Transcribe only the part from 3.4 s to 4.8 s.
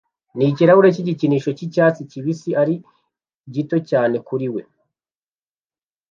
gito cyane kuri we